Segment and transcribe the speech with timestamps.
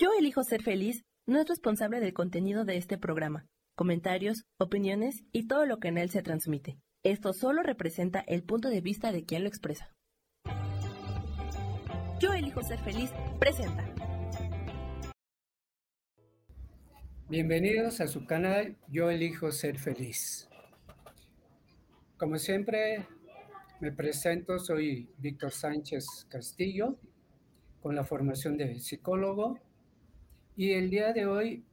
[0.00, 3.44] Yo elijo ser feliz no es responsable del contenido de este programa,
[3.76, 6.78] comentarios, opiniones y todo lo que en él se transmite.
[7.04, 9.92] Esto solo representa el punto de vista de quien lo expresa.
[12.18, 13.86] Yo elijo ser feliz presenta.
[17.28, 20.48] Bienvenidos a su canal Yo elijo ser feliz.
[22.16, 23.06] Como siempre,
[23.80, 26.96] me presento, soy Víctor Sánchez Castillo,
[27.82, 29.58] con la formación de psicólogo,
[30.56, 31.64] y el día de hoy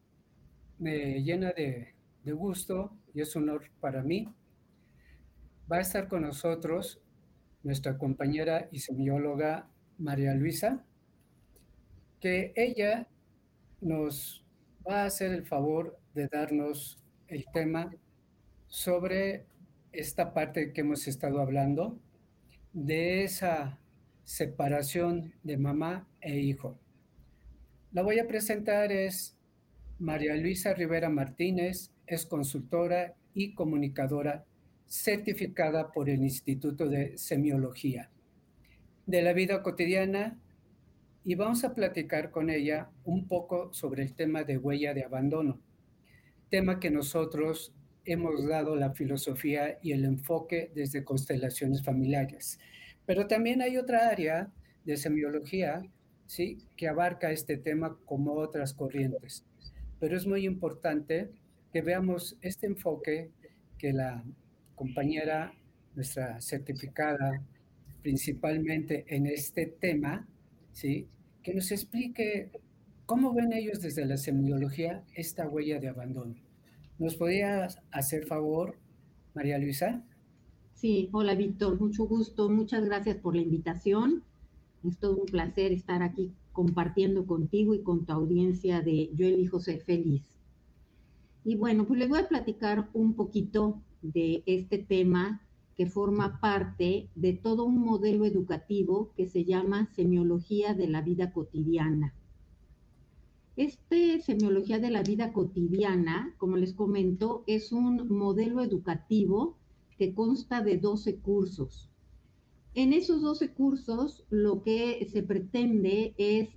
[0.79, 1.93] me llena de,
[2.25, 4.27] gusto y es un honor para mí.
[5.71, 7.01] Va a estar con nosotros
[7.63, 10.83] nuestra compañera y semióloga María Luisa,
[12.19, 13.07] que ella
[13.79, 14.45] nos
[14.87, 17.93] va a hacer el favor de darnos el tema
[18.67, 19.45] sobre
[19.93, 21.97] esta parte que hemos estado hablando,
[22.73, 23.79] de esa
[24.23, 26.77] separación de mamá e hijo.
[27.97, 29.35] La voy a presentar, es
[29.97, 34.45] María Luisa Rivera Martínez, es consultora y comunicadora
[34.85, 38.11] certificada por el Instituto de Semiología
[39.07, 40.39] de la vida cotidiana
[41.25, 45.59] y vamos a platicar con ella un poco sobre el tema de huella de abandono,
[46.51, 47.73] tema que nosotros
[48.05, 52.59] hemos dado la filosofía y el enfoque desde constelaciones familiares.
[53.07, 54.51] Pero también hay otra área
[54.85, 55.81] de semiología
[56.27, 56.59] ¿sí?
[56.75, 59.43] que abarca este tema como otras corrientes.
[59.99, 61.31] Pero es muy importante
[61.73, 63.31] que veamos este enfoque
[63.77, 64.23] que la
[64.75, 65.53] compañera,
[65.95, 67.41] nuestra certificada,
[68.03, 70.27] principalmente en este tema,
[70.71, 71.07] ¿sí?
[71.41, 72.51] que nos explique
[73.05, 76.35] cómo ven ellos desde la semiología esta huella de abandono.
[76.99, 78.77] ¿Nos podrías hacer favor,
[79.33, 80.03] María Luisa?
[80.73, 84.23] Sí, hola Víctor, mucho gusto, muchas gracias por la invitación.
[84.87, 89.59] Es todo un placer estar aquí compartiendo contigo y con tu audiencia de Yo elijo
[89.59, 90.23] ser feliz.
[91.43, 95.41] Y bueno, pues les voy a platicar un poquito de este tema
[95.75, 101.31] que forma parte de todo un modelo educativo que se llama semiología de la vida
[101.31, 102.13] cotidiana.
[103.55, 109.57] Este semiología de la vida cotidiana, como les comento, es un modelo educativo
[109.97, 111.89] que consta de 12 cursos.
[112.77, 116.49] En esos 12 cursos lo que se pretende es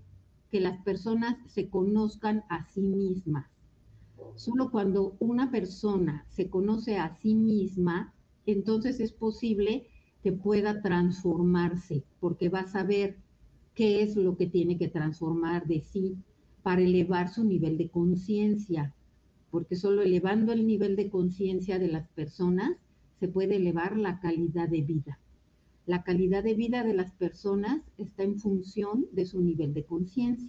[0.51, 3.47] que las personas se conozcan a sí mismas.
[4.35, 8.13] Solo cuando una persona se conoce a sí misma,
[8.45, 9.87] entonces es posible
[10.23, 13.17] que pueda transformarse, porque va a saber
[13.75, 16.19] qué es lo que tiene que transformar de sí
[16.63, 18.95] para elevar su nivel de conciencia,
[19.51, 22.77] porque solo elevando el nivel de conciencia de las personas
[23.21, 25.19] se puede elevar la calidad de vida.
[25.91, 30.49] La calidad de vida de las personas está en función de su nivel de conciencia.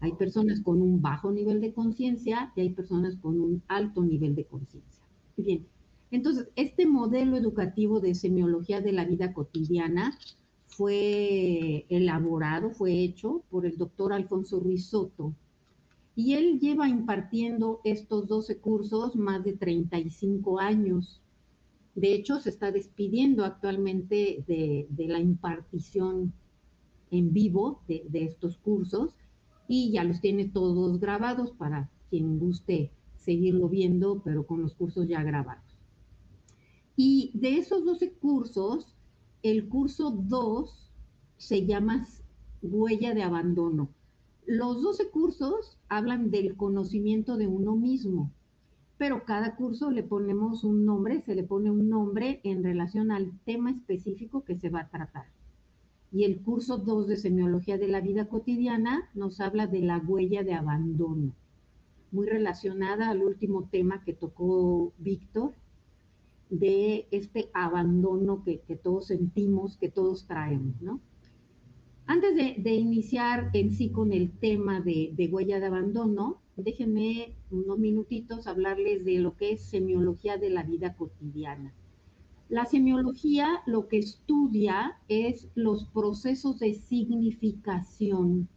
[0.00, 4.34] Hay personas con un bajo nivel de conciencia y hay personas con un alto nivel
[4.34, 5.02] de conciencia.
[5.38, 5.64] Bien,
[6.10, 10.18] entonces, este modelo educativo de semiología de la vida cotidiana
[10.66, 15.32] fue elaborado, fue hecho por el doctor Alfonso Ruiz Soto.
[16.14, 21.22] Y él lleva impartiendo estos 12 cursos más de 35 años.
[21.96, 26.32] De hecho, se está despidiendo actualmente de, la impartición
[27.10, 29.14] en vivo de, de estos cursos
[29.66, 35.08] y ya los tiene todos grabados para quien guste seguirlo viendo, pero con los cursos
[35.08, 35.64] ya grabados.
[36.96, 38.94] Y de esos 12 cursos,
[39.42, 40.90] el curso 2
[41.36, 42.06] se llama
[42.62, 43.90] Huella de Abandono.
[44.46, 48.30] Los 12 cursos hablan del conocimiento de uno mismo,
[48.98, 53.32] pero cada curso le ponemos un nombre, se le pone un nombre en relación al
[53.44, 55.26] tema específico que se va a tratar.
[56.12, 60.42] Y el curso 2 de Semiología de la Vida Cotidiana nos habla de la huella
[60.44, 61.32] de abandono,
[62.10, 65.52] muy relacionada al último tema que tocó Víctor,
[66.48, 71.00] de este abandono que, todos sentimos, que todos traemos, ¿no?
[72.06, 77.78] Antes de, iniciar en sí con el tema de, de, huella de abandono, déjenme unos
[77.78, 81.74] minutitos hablarles de lo que es semiología de la vida cotidiana.
[82.48, 88.48] La semiología lo que estudia es los procesos de significación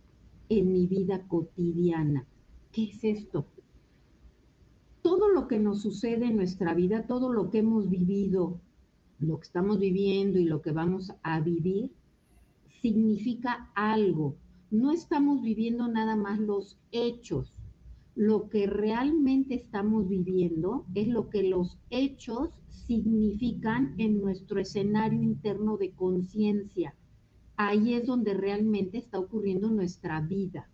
[0.50, 2.28] en mi vida cotidiana.
[2.72, 3.48] ¿Qué es esto?
[5.02, 8.60] todo lo que nos sucede en nuestra vida, todo lo que hemos vivido,
[9.20, 11.92] lo que estamos viviendo y lo que vamos a vivir,
[12.82, 14.38] significa algo.
[14.72, 17.54] No estamos viviendo nada más los hechos.
[18.16, 25.78] Lo que realmente estamos viviendo es lo que los hechos significan en nuestro escenario interno
[25.78, 26.96] de conciencia.
[27.58, 30.70] Ahí es donde realmente está ocurriendo nuestra vida.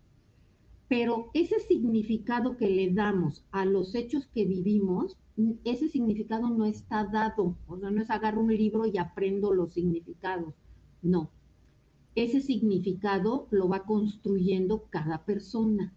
[0.88, 5.16] pero ese significado que le damos a los hechos que vivimos,
[5.64, 9.74] ese significado no está dado, o sea, no es agarro un libro y aprendo los
[9.74, 10.54] significados,
[11.02, 11.32] no.
[12.16, 15.92] Ese significado lo va construyendo cada persona.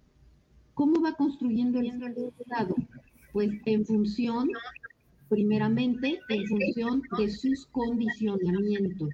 [0.73, 2.75] ¿Cómo va construyendo el significado?
[3.31, 4.49] Pues en función,
[5.29, 9.09] primeramente, en función de sus condicionamientos,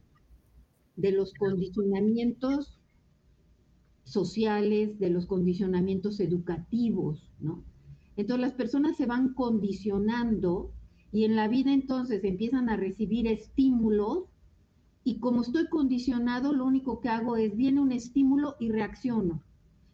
[0.96, 2.80] de los condicionamientos
[4.04, 7.64] sociales, de los condicionamientos educativos, ¿no?
[8.18, 10.72] Entonces las personas se van condicionando
[11.12, 14.24] y en la vida entonces empiezan a recibir estímulos
[15.08, 19.40] y como estoy condicionado, lo único que hago es, viene un estímulo y reacciono.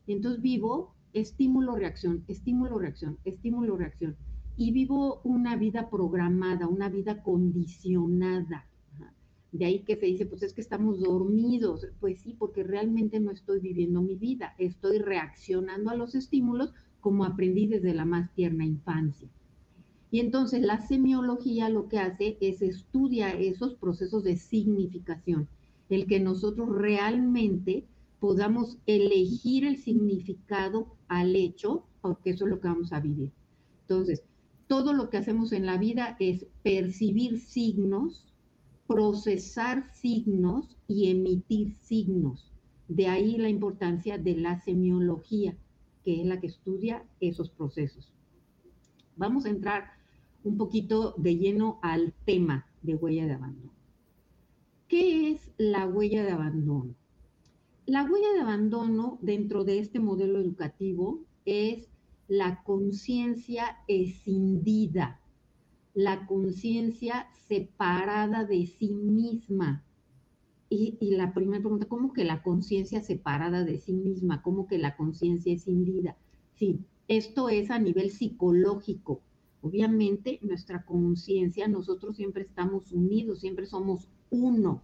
[0.07, 4.15] Entonces vivo estímulo, reacción, estímulo, reacción, estímulo, reacción.
[4.55, 8.65] Y vivo una vida programada, una vida condicionada.
[9.51, 11.85] De ahí que se dice, pues es que estamos dormidos.
[11.99, 17.25] Pues sí, porque realmente no estoy viviendo mi vida, estoy reaccionando a los estímulos como
[17.25, 19.27] aprendí desde la más tierna infancia.
[20.11, 25.47] Y entonces la semiología lo que hace es estudia esos procesos de significación,
[25.89, 27.85] el que nosotros realmente
[28.19, 33.31] podamos elegir el significado al hecho, porque eso es lo que vamos a vivir.
[33.83, 34.23] Entonces,
[34.67, 38.27] todo lo que hacemos en la vida es percibir signos,
[38.87, 42.51] procesar signos y emitir signos.
[42.89, 45.55] De ahí la importancia de la semiología,
[46.03, 48.11] que es la que estudia esos procesos.
[49.15, 50.00] Vamos a entrar
[50.43, 53.71] un poquito de lleno al tema de huella de abandono.
[54.87, 56.95] ¿Qué es la huella de abandono?
[57.85, 61.89] La huella de abandono dentro de este modelo educativo es
[62.27, 65.19] la conciencia escindida,
[65.93, 69.83] la conciencia separada de sí misma.
[70.69, 74.41] Y, la primera pregunta, ¿cómo que la conciencia separada de sí misma?
[74.41, 76.15] ¿Cómo que la conciencia escindida?
[76.55, 76.79] Sí,
[77.09, 79.21] esto es a nivel psicológico.
[79.61, 84.81] Obviamente, nuestra conciencia, nosotros siempre estamos unidos, siempre somos uno.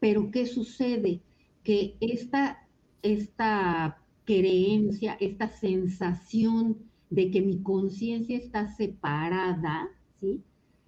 [0.00, 1.22] Pero ¿qué sucede?
[1.62, 2.68] Que esta,
[3.02, 6.78] esta creencia, esta sensación
[7.10, 9.88] de que mi conciencia está separada,
[10.20, 10.42] ¿sí?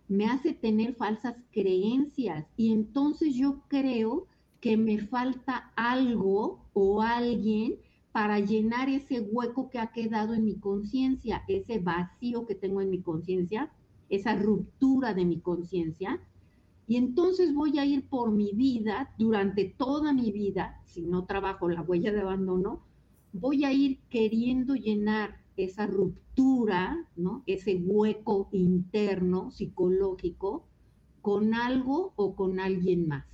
[0.09, 4.27] Me hace tener falsas creencias y entonces yo creo
[4.61, 7.77] que me falta algo o alguien
[8.17, 12.89] para llenar ese hueco que ha quedado en mi conciencia, ese vacío que tengo en
[12.89, 13.71] mi conciencia,
[14.09, 16.19] esa ruptura de mi conciencia.
[16.89, 21.69] Y entonces voy a ir por mi vida, durante toda mi vida, si no trabajo
[21.69, 22.81] la huella de abandono,
[23.35, 27.43] voy a ir queriendo llenar esa ruptura, ¿no?
[27.45, 30.65] ese hueco interno, psicológico,
[31.21, 33.27] con algo o con alguien más.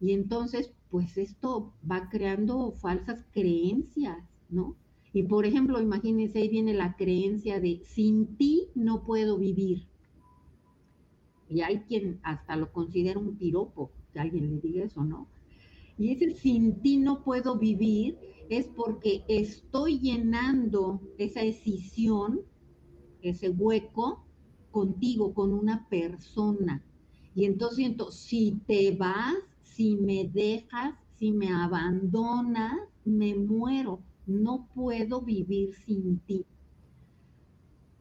[0.00, 4.18] Y entonces pues esto va creando falsas creencias,
[4.48, 4.76] ¿no?
[5.12, 9.86] Y por ejemplo, imagínense, ahí viene la creencia de sin ti no puedo vivir.
[11.48, 15.28] Y hay quien hasta lo considera un piropo, que alguien le diga eso, ¿no?
[15.98, 18.18] Y ese sin ti no puedo vivir
[18.48, 22.42] es porque estoy llenando esa decisión,
[23.22, 24.24] ese hueco,
[24.70, 26.84] contigo, con una persona.
[27.34, 29.34] Y entonces siento, si te vas,
[29.78, 36.44] si me dejas, si me abandonas, me muero, no puedo vivir sin ti.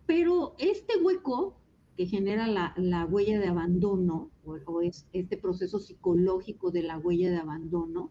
[0.08, 1.56] Pero este hueco
[1.96, 7.38] que genera la, huella de abandono, o, es este proceso psicológico de la huella de
[7.38, 8.10] abandono,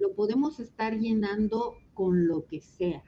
[0.00, 3.04] lo podemos estar llenando con lo que sea.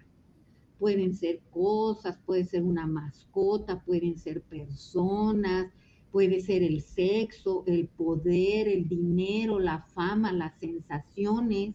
[0.78, 5.72] Pueden ser cosas, puede ser una mascota, pueden ser personas,
[6.12, 11.74] Puede ser el sexo, el poder, el dinero, la fama, las sensaciones.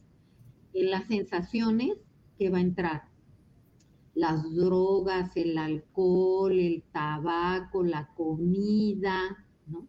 [0.74, 1.98] En las sensaciones
[2.38, 3.14] que va a entrar
[4.16, 9.88] las drogas, el alcohol, el tabaco, la comida, ¿no?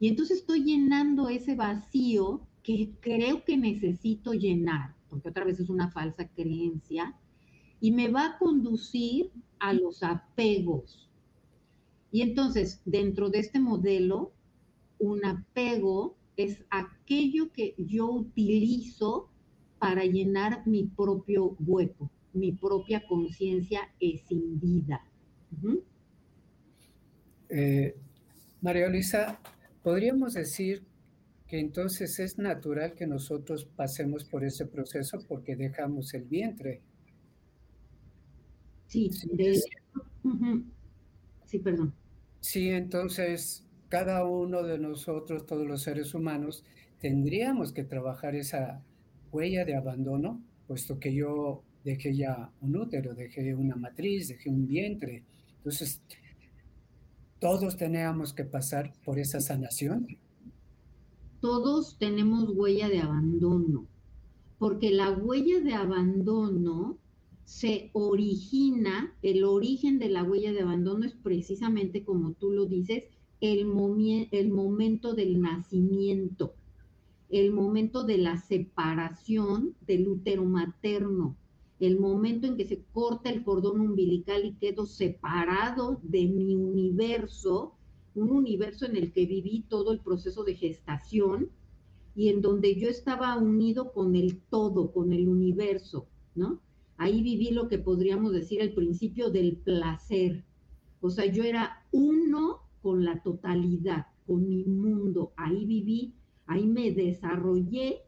[0.00, 5.68] Y entonces estoy llenando ese vacío que creo que necesito llenar, porque otra vez es
[5.68, 7.14] una falsa creencia,
[7.80, 11.10] y me va a conducir a los apegos,
[12.12, 14.32] y entonces, dentro de este modelo,
[14.98, 19.30] un apego es aquello que yo utilizo
[19.78, 25.00] para llenar mi propio hueco, mi propia conciencia escindida.
[27.48, 27.96] Eh,
[28.60, 29.40] María Luisa,
[29.82, 30.82] ¿podríamos decir
[31.48, 36.82] que entonces es natural que nosotros pasemos por ese proceso porque dejamos el vientre?
[38.86, 39.10] Sí,
[41.46, 41.94] sí, perdón.
[42.42, 46.64] Sí, entonces cada uno de nosotros, todos los seres humanos,
[46.98, 48.82] tendríamos que trabajar esa
[49.30, 54.66] huella de abandono, puesto que yo dejé ya un útero, dejé una matriz, dejé un
[54.66, 55.22] vientre.
[55.58, 56.02] Entonces,
[57.38, 60.08] todos teníamos que pasar por esa sanación.
[61.40, 63.86] Todos tenemos huella de abandono,
[64.58, 66.98] porque la huella de abandono
[67.44, 73.04] se origina, el origen de la huella de abandono es precisamente como tú lo dices,
[73.40, 73.66] el,
[74.30, 76.54] el momento del nacimiento,
[77.28, 81.36] el momento de la separación del útero materno,
[81.80, 87.74] el momento en que se corta el cordón umbilical y quedo separado de mi universo,
[88.14, 91.50] un universo en el que viví todo el proceso de gestación
[92.14, 96.06] y en donde yo estaba unido con el todo, con el universo,
[96.36, 96.60] ¿no?
[96.96, 100.44] Ahí viví lo que podríamos decir el principio del placer.
[101.00, 105.32] O sea, yo era uno con la totalidad, con mi mundo.
[105.36, 106.14] Ahí viví,
[106.46, 108.02] ahí me desarrollé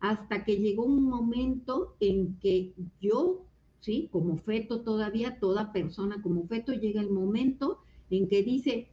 [0.00, 3.44] hasta que llegó un momento en que yo,
[3.80, 8.88] sí, como feto todavía, toda persona como feto, llega el momento en que dice,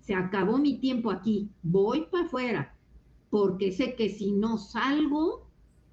[0.00, 2.76] se acabó mi tiempo aquí, voy para afuera,
[3.28, 5.49] porque sé que si no salgo,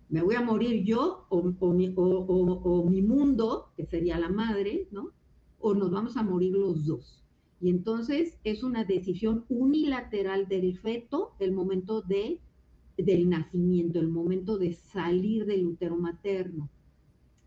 [0.09, 1.41] me voy a morir yo o,
[1.73, 5.11] mi, o, mi, mundo, que sería la madre, ¿no?
[5.59, 7.23] O nos vamos a morir los dos.
[7.59, 12.39] Y entonces es una decisión unilateral del feto el momento de
[12.97, 16.69] del nacimiento, el momento de salir del útero materno.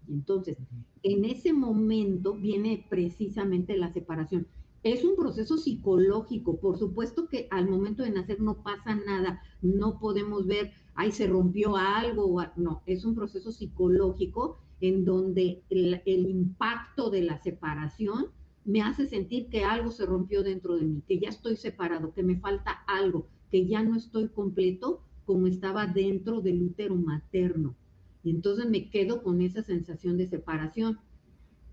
[0.07, 0.57] Y entonces,
[1.02, 4.47] en ese momento viene precisamente la separación.
[4.83, 9.99] Es un proceso psicológico, por supuesto que al momento de nacer no pasa nada, no
[9.99, 16.28] podemos ver, ay, se rompió algo, no, es un proceso psicológico en donde el, el
[16.28, 18.26] impacto de la separación
[18.66, 22.23] me hace sentir que algo se rompió dentro de mí, que ya estoy separado, que
[22.23, 27.75] me falta algo, que ya no estoy completo como estaba dentro del útero materno.
[28.23, 30.99] Y entonces me quedo con esa sensación de separación.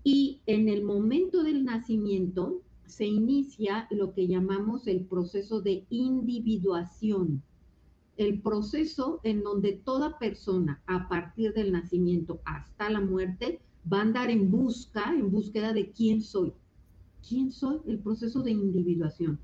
[0.02, 7.42] Y en el momento del nacimiento se inicia lo que llamamos el proceso de individuación.
[8.18, 13.60] El proceso en donde toda persona a partir del nacimiento hasta la muerte
[13.90, 16.52] va a andar en busca, en búsqueda de quién soy.
[17.26, 17.78] ¿Quién soy?
[17.86, 19.40] El proceso de individuación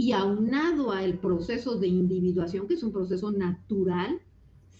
[0.00, 4.18] y aunado al proceso de individuación, que es un proceso natural,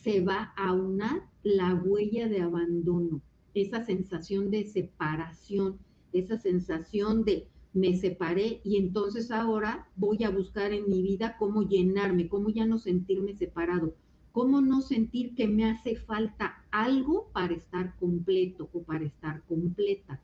[0.02, 3.20] se va a aunar la huella de abandono,
[3.52, 5.78] esa sensación de separación,
[6.14, 11.62] esa sensación de me separé y entonces ahora voy a buscar en mi vida cómo
[11.62, 13.94] llenarme, cómo ya no sentirme separado,
[14.32, 20.20] cómo no sentir que me hace falta algo para estar completo o para estar completa.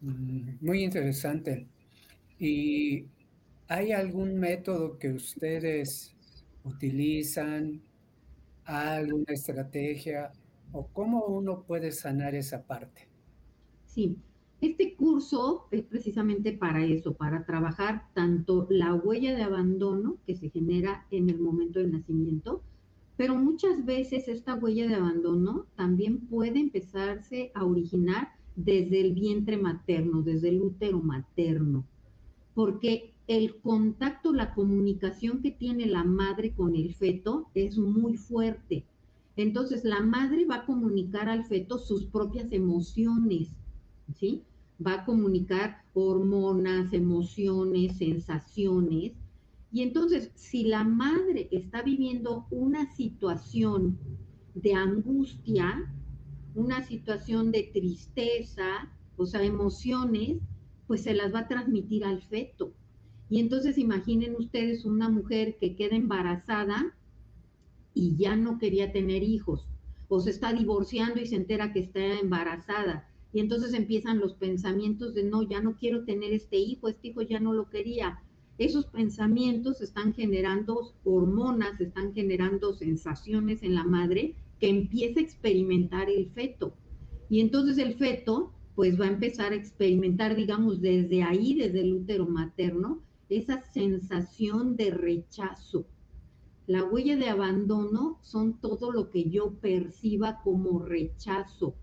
[0.00, 1.66] Mm, muy interesante.
[2.38, 3.06] Y
[3.68, 6.14] ¿Hay algún método que ustedes
[6.62, 7.82] utilizan,
[8.64, 10.30] alguna estrategia
[10.72, 13.08] o cómo uno puede sanar esa parte?
[13.86, 14.16] Sí,
[14.60, 20.48] este curso es precisamente para eso, para trabajar tanto la huella de abandono que se
[20.48, 22.62] genera en el momento del nacimiento,
[23.16, 29.58] pero muchas veces esta huella de abandono también puede empezarse a originar desde el vientre
[29.58, 31.84] materno, desde el útero materno,
[32.54, 38.84] porque el contacto, la comunicación que tiene la madre con el feto es muy fuerte.
[39.36, 43.50] Entonces la madre va a comunicar al feto sus propias emociones,
[44.14, 44.44] ¿sí?
[44.84, 49.12] Va a comunicar hormonas, emociones, sensaciones.
[49.72, 53.98] Y entonces, si la madre está viviendo una situación
[54.54, 55.92] de angustia,
[56.54, 60.38] una situación de tristeza, o sea, emociones,
[60.86, 62.72] pues se las va a transmitir al feto.
[63.28, 66.94] Y entonces imaginen ustedes una mujer que queda embarazada
[67.92, 69.66] y ya no quería tener hijos,
[70.08, 73.08] o se está divorciando y se entera que está embarazada.
[73.36, 77.20] Y entonces empiezan los pensamientos de, no, ya no quiero tener este hijo, este hijo
[77.20, 78.22] ya no lo quería.
[78.56, 86.08] Esos pensamientos están generando hormonas, están generando sensaciones en la madre que empieza a experimentar
[86.08, 86.78] el feto.
[87.28, 91.92] Y entonces el feto pues va a empezar a experimentar, digamos, desde ahí, desde el
[91.92, 95.84] útero materno, esa sensación de rechazo.
[96.66, 101.74] La huella de abandono son todo lo que yo perciba como rechazo,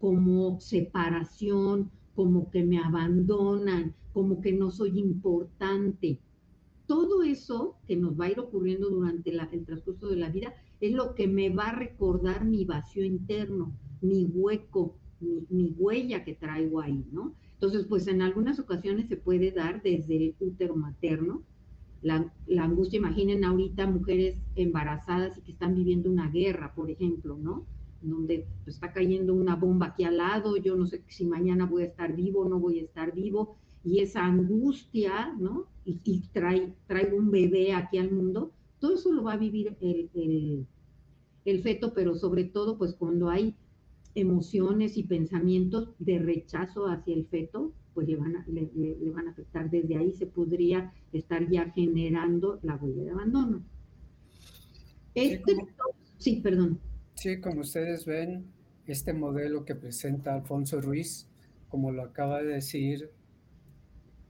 [0.00, 6.18] como separación, como que me abandonan, como que no soy importante.
[6.86, 10.92] Todo eso que nos va a ir ocurriendo durante el transcurso de la vida es
[10.92, 16.34] lo que me va a recordar mi vacío interno, mi hueco, mi, mi huella que
[16.34, 17.34] traigo ahí, ¿no?
[17.60, 21.42] Entonces, pues en algunas ocasiones se puede dar desde el útero materno.
[22.00, 27.66] La, angustia, imaginen ahorita mujeres embarazadas y que están viviendo una guerra, por ejemplo, ¿no?
[28.02, 31.86] Donde está cayendo una bomba aquí al lado, yo no sé si mañana voy a
[31.86, 35.66] estar vivo o no voy a estar vivo, y esa angustia, ¿no?
[35.84, 40.66] Y, trae, traigo un bebé aquí al mundo, todo eso lo va a vivir el,
[41.44, 43.54] el feto, pero sobre todo, pues cuando hay
[44.14, 49.30] emociones y pensamientos de rechazo hacia el feto, pues le van, a, le, van a
[49.30, 49.70] afectar.
[49.70, 53.62] Desde ahí se podría estar ya generando la huella de abandono.
[55.14, 55.56] Este,
[56.18, 56.78] sí, perdón.
[57.14, 58.46] Sí, como ustedes ven,
[58.86, 61.28] este modelo que presenta Alfonso Ruiz,
[61.68, 63.10] como lo acaba de decir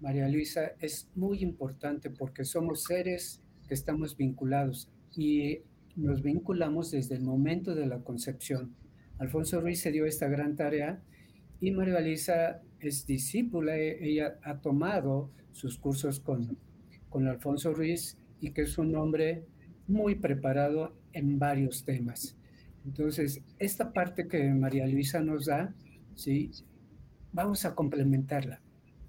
[0.00, 5.60] María Luisa, es muy importante porque somos seres que estamos vinculados y
[5.96, 8.74] nos vinculamos desde el momento de la concepción.
[9.18, 11.02] Alfonso Ruiz se dio esta gran tarea
[11.60, 16.58] y María Luisa es discípula, ella ha tomado sus cursos con,
[17.08, 19.44] con Alfonso Ruiz y que es un hombre
[19.86, 22.36] muy preparado en varios temas.
[22.84, 25.74] Entonces, esta parte que María Luisa nos da,
[26.14, 26.50] ¿sí?
[27.32, 28.60] vamos a complementarla,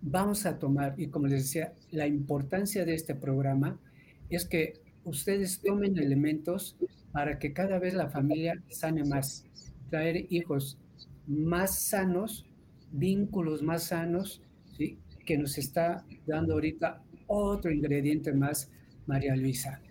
[0.01, 3.80] vamos a tomar, y como les decía, la importancia de este programa
[4.30, 4.74] es que
[5.04, 6.75] ustedes tomen elementos
[7.12, 9.46] para que cada vez la familia sane más,
[9.90, 10.78] traer hijos
[11.28, 12.46] más sanos
[12.92, 14.42] vínculos más sanos,
[14.78, 15.00] ¿sí?
[15.25, 18.70] que nos está dando ahorita otro ingrediente más,
[19.08, 19.82] María Luisa.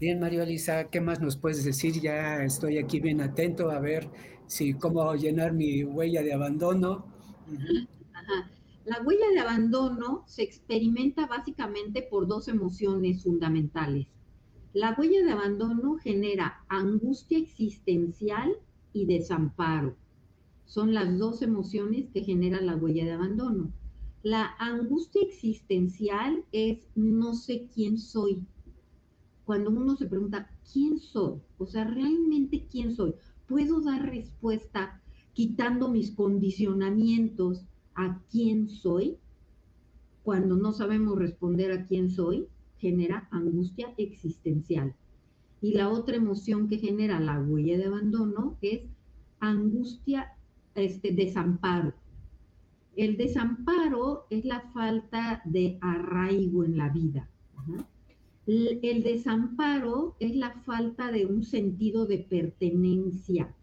[0.00, 2.00] Bien, María Luisa, ¿qué más nos puedes decir?
[2.00, 4.08] Ya estoy aquí bien atento a ver
[4.46, 7.04] si cómo llenar mi huella de abandono.
[8.86, 14.06] La huella de abandono se experimenta básicamente por dos emociones fundamentales.
[14.72, 18.56] La huella de abandono genera angustia existencial
[18.94, 19.96] y desamparo
[20.64, 23.70] son las dos emociones que generan la huella de abandono.
[24.22, 28.46] La angustia existencial es no sé quién soy.
[29.50, 31.40] Cuando uno se pregunta, ¿quién soy?
[31.58, 33.16] O sea, realmente quién soy.
[33.48, 35.02] ¿Puedo dar respuesta
[35.32, 37.64] quitando mis condicionamientos
[37.96, 39.16] a quién soy?
[40.22, 42.46] Cuando no sabemos responder a quién soy,
[42.78, 44.94] genera angustia existencial.
[45.60, 48.82] Y la otra emoción que genera la huella de abandono es
[49.40, 50.28] angustia
[50.76, 51.92] este desamparo.
[52.94, 57.28] El desamparo es la falta de arraigo en la vida.
[58.46, 63.54] El desamparo es la falta de un sentido de pertenencia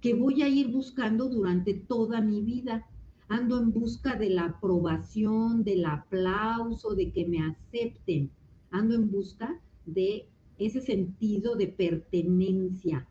[0.00, 2.86] que voy a ir buscando durante toda mi vida.
[3.28, 8.30] Ando en busca de la aprobación, del aplauso, de que me acepten.
[8.70, 13.06] Ando en busca de ese sentido de pertenencia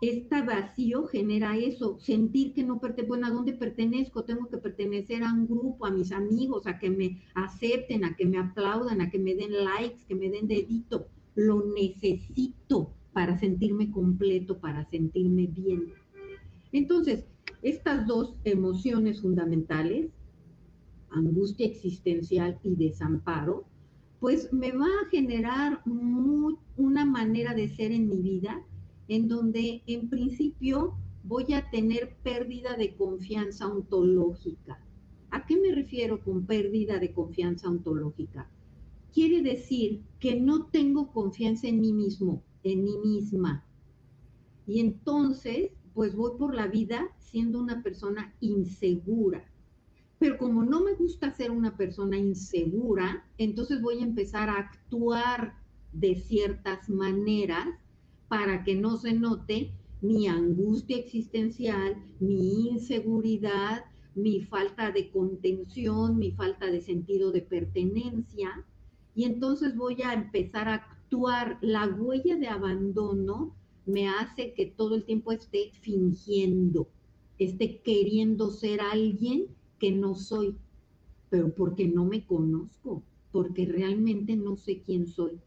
[0.00, 4.24] este vacío genera eso, sentir que no pertenezco, bueno, ¿a dónde pertenezco?
[4.24, 8.26] Tengo que pertenecer a un grupo, a mis amigos, a que me acepten, a que
[8.26, 11.06] me aplaudan, a que me den likes, que me den dedito.
[11.34, 15.94] Lo necesito para sentirme completo, para sentirme bien.
[16.72, 17.24] Entonces,
[17.62, 20.10] estas dos emociones fundamentales,
[21.10, 23.64] angustia existencial y desamparo,
[24.20, 25.82] pues me va a generar
[26.76, 28.62] una manera de ser en mi vida
[29.08, 34.80] en donde en principio voy a tener pérdida de confianza ontológica.
[35.30, 38.48] ¿A qué me refiero con pérdida de confianza ontológica?
[39.12, 43.64] Quiere decir que no tengo confianza en mí mismo, en mí misma.
[44.66, 49.44] Y entonces, pues voy por la vida siendo una persona insegura.
[50.18, 55.54] Pero como no me gusta ser una persona insegura, entonces voy a empezar a actuar
[55.92, 57.66] de ciertas maneras
[58.28, 63.84] para que no se note mi angustia existencial, mi inseguridad,
[64.14, 68.64] mi falta de contención, mi falta de sentido de pertenencia.
[69.14, 71.58] Y entonces voy a empezar a actuar.
[71.60, 76.88] La huella de abandono me hace que todo el tiempo esté fingiendo,
[77.38, 79.46] esté queriendo ser alguien
[79.78, 80.56] que no soy,
[81.30, 85.38] pero porque no me conozco, porque realmente no sé quién soy.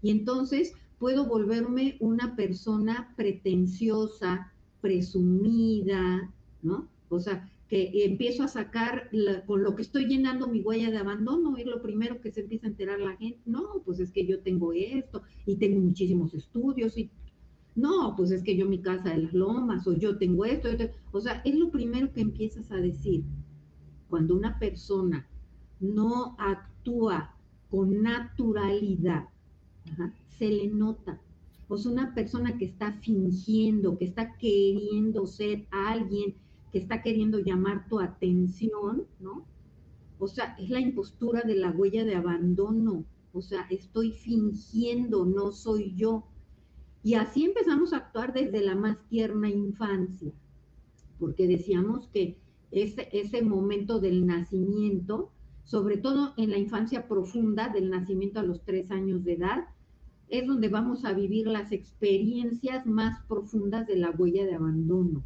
[0.00, 6.86] Y entonces puedo volverme una persona pretenciosa, presumida, ¿no?
[7.08, 9.10] O sea, que empiezo a sacar
[9.46, 12.68] con lo que estoy llenando mi huella de abandono, es lo primero que se empieza
[12.68, 16.96] a enterar la gente, no, pues es que yo tengo esto y tengo muchísimos estudios
[16.96, 17.10] y
[17.74, 20.68] no, pues es que yo mi casa de las lomas o yo tengo esto,
[21.10, 23.24] o sea, es lo primero que empiezas a decir.
[24.08, 25.26] Cuando una persona
[25.80, 27.34] no actúa
[27.70, 29.31] con naturalidad,
[30.38, 31.20] se le nota.
[31.68, 36.34] Sea, una persona que está fingiendo, que está queriendo ser alguien,
[36.70, 39.46] que está queriendo llamar tu atención, ¿no?
[40.18, 43.04] O sea, es la impostura de la huella de abandono.
[43.32, 46.24] O sea, estoy fingiendo, no soy yo.
[47.02, 50.32] Y así empezamos a actuar desde la más tierna infancia,
[51.18, 52.36] porque decíamos que
[52.70, 55.30] ese momento del nacimiento,
[55.64, 59.64] sobre todo en la infancia profunda, del nacimiento a los tres años de edad,
[60.28, 65.22] es donde vamos a vivir las experiencias más profundas de la huella de abandono,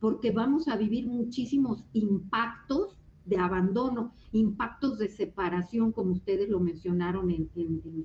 [0.00, 2.96] porque vamos a vivir muchísimos impactos
[3.26, 7.50] de abandono, impactos de separación, como ustedes lo mencionaron en,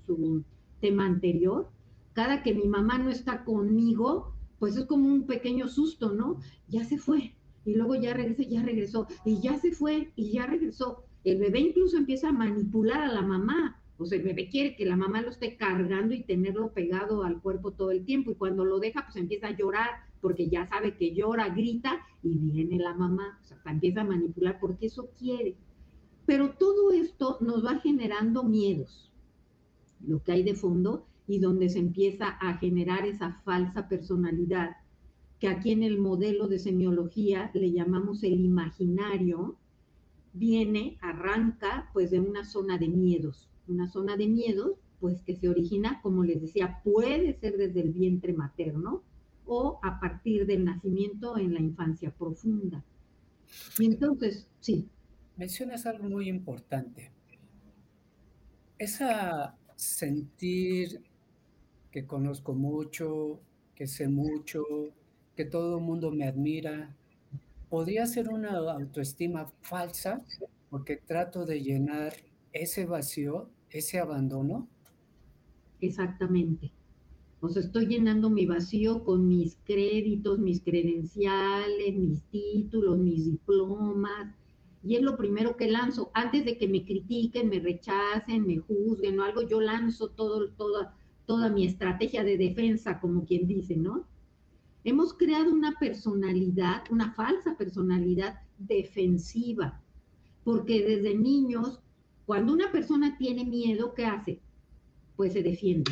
[0.06, 0.44] su
[0.82, 1.70] tema anterior.
[2.14, 6.40] Cada que mi mamá no está conmigo, pues es como un pequeño susto, ¿no?
[6.68, 10.48] Ya se fue, y luego ya regresó, ya regresó, y ya se fue, y ya
[10.48, 11.06] regresó.
[11.24, 14.86] El bebé incluso empieza a manipular a la mamá, o sea, el bebé quiere que
[14.86, 18.66] la mamá lo esté cargando y tenerlo pegado al cuerpo todo el tiempo, y cuando
[18.66, 19.90] lo deja, pues empieza a llorar,
[20.22, 24.60] porque ya sabe que llora, grita, y viene la mamá, o sea, empieza a manipular
[24.60, 25.56] porque eso quiere.
[26.26, 29.12] Pero todo esto nos va generando miedos,
[30.06, 34.78] lo que hay de fondo, y donde se empieza a generar esa falsa personalidad,
[35.40, 39.58] que aquí en el modelo de semiología le llamamos el imaginario,
[40.34, 45.50] viene, arranca pues de una zona de miedos, una zona de miedos pues que se
[45.50, 49.02] origina, como les decía, puede ser desde el vientre materno
[49.46, 52.84] o a partir del nacimiento en la infancia profunda.
[53.80, 54.88] Y entonces, sí.
[55.38, 57.12] Mencionas algo muy importante.
[58.78, 61.02] Esa sentir
[61.90, 63.40] que conozco mucho,
[63.76, 64.64] que sé mucho,
[65.36, 66.96] que todo el mundo me admira,
[67.72, 70.22] podría ser una autoestima falsa
[70.70, 72.14] porque trato de llenar
[72.52, 74.68] ese vacío, ese abandono.
[75.80, 76.70] Exactamente.
[77.40, 84.36] O sea, estoy llenando mi vacío con mis créditos, mis credenciales, mis títulos, mis diplomas.
[84.84, 86.12] Y es lo primero que lanzo.
[86.14, 90.94] Antes de que me critiquen, me rechacen, me juzguen o algo, yo lanzo todo, toda,
[91.26, 94.06] toda mi estrategia de defensa, como quien dice, ¿no?
[94.84, 99.82] Hemos creado una personalidad, una falsa personalidad defensiva,
[100.44, 101.80] porque desde niños,
[102.26, 104.40] cuando una persona tiene miedo, ¿qué hace?
[105.16, 105.92] Pues se defiende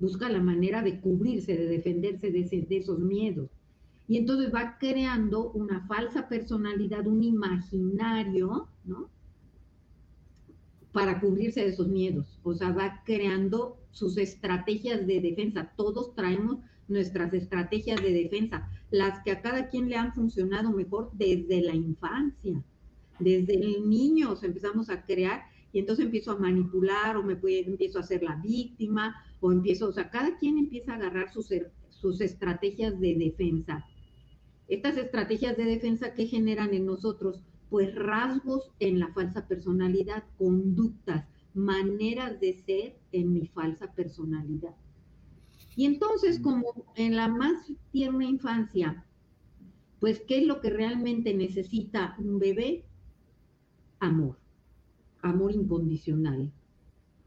[0.00, 3.50] busca la manera de cubrirse, de defenderse de, esos miedos.
[4.08, 9.08] Y entonces va creando una falsa personalidad, un imaginario, ¿no?
[10.90, 12.40] Para cubrirse de esos miedos.
[12.42, 15.70] O sea, va creando sus estrategias de defensa.
[15.76, 16.58] Todos traemos
[16.90, 21.74] nuestras estrategias de defensa, las que a cada quien le han funcionado mejor desde la
[21.74, 22.62] infancia.
[23.18, 28.02] Desde el niño empezamos a crear y entonces empiezo a manipular o me empiezo a
[28.02, 31.48] hacer la víctima o empiezo, o sea, cada quien empieza a agarrar sus,
[31.90, 33.84] sus estrategias de defensa.
[34.68, 41.26] Estas estrategias de defensa que generan en nosotros, pues rasgos en la falsa personalidad, conductas,
[41.54, 44.74] maneras de ser en mi falsa personalidad.
[45.76, 49.04] Y entonces, como en la más tierna infancia,
[49.98, 52.84] pues, ¿qué es lo que realmente necesita un bebé?
[53.98, 54.40] Amor
[55.22, 56.50] amor incondicional.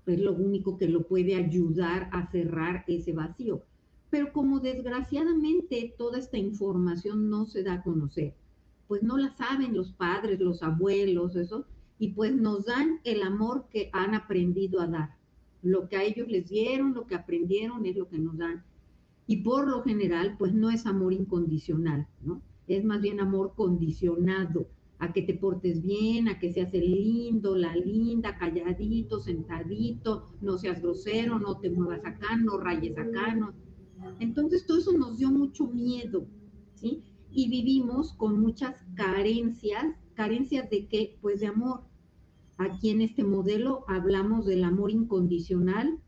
[0.06, 3.64] Es lo único que lo puede ayudar a cerrar ese vacío.
[4.10, 8.36] Pero como desgraciadamente toda esta información no se da a conocer,
[8.88, 11.66] pues no la saben los padres, los abuelos, eso,
[11.98, 15.18] y pues nos dan el amor que han aprendido a dar.
[15.64, 18.64] Lo que a ellos les dieron, lo que aprendieron es lo que nos dan.
[19.26, 22.42] Y por lo general, pues no es amor incondicional, ¿no?
[22.68, 24.68] Es más bien amor condicionado
[25.00, 30.58] a que te portes bien, a que seas el lindo, la linda, calladito, sentadito, no
[30.58, 33.54] seas grosero, no te muevas acá, no rayes acá, no.
[34.20, 36.26] Entonces todo eso nos dio mucho miedo,
[36.76, 37.04] ¿sí?
[37.32, 41.18] Y vivimos con muchas carencias, carencias de qué?
[41.22, 41.82] Pues de amor.
[42.58, 46.00] Aquí en este modelo hablamos del amor incondicional,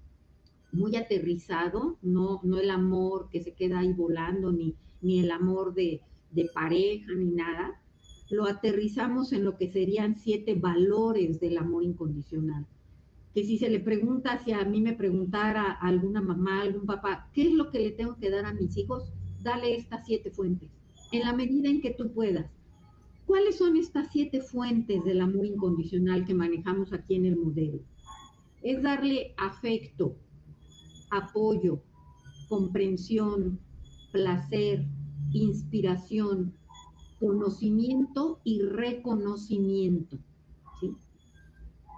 [0.71, 5.73] muy aterrizado, no, no el amor que se queda ahí volando, ni, ni el amor
[5.73, 7.81] de, de pareja, ni nada,
[8.29, 12.65] lo aterrizamos en lo que serían siete valores del amor incondicional.
[13.33, 17.29] Que si se le pregunta, si a mí me preguntara a alguna mamá, algún papá,
[17.33, 19.11] ¿qué es lo que le tengo que dar a mis hijos?
[19.41, 20.69] Dale estas siete fuentes,
[21.11, 22.49] en la medida en que tú puedas.
[23.25, 27.79] ¿Cuáles son estas siete fuentes del amor incondicional que manejamos aquí en el modelo?
[28.61, 30.15] Es darle afecto,
[31.09, 31.81] apoyo,
[32.47, 33.59] comprensión,
[34.11, 34.85] placer,
[35.33, 36.53] inspiración,
[37.19, 40.19] conocimiento y reconocimiento.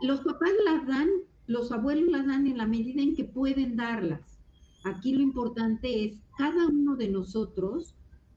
[0.01, 1.09] Los papás las dan,
[1.47, 4.39] los abuelos las dan en la medida en que pueden darlas.
[4.85, 7.95] Aquí lo importante es cada uno de nosotros,